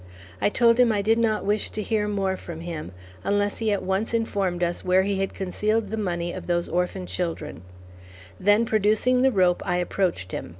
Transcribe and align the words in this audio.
I 0.41 0.49
told 0.49 0.79
him 0.79 0.91
I 0.91 1.03
did 1.03 1.19
not 1.19 1.45
wish 1.45 1.69
to 1.69 1.81
hear 1.83 2.07
more 2.07 2.35
from 2.35 2.61
him, 2.61 2.91
unless 3.23 3.59
he 3.59 3.71
at 3.71 3.83
once 3.83 4.15
informed 4.15 4.63
us 4.63 4.83
where 4.83 5.03
he 5.03 5.19
had 5.19 5.35
concealed 5.35 5.91
the 5.91 5.95
money 5.95 6.33
of 6.33 6.47
those 6.47 6.67
orphan 6.67 7.05
children; 7.05 7.61
then 8.39 8.65
producing 8.65 9.21
the 9.21 9.31
rope 9.31 9.61
I 9.63 9.75
approached 9.75 10.31
him. 10.31 10.49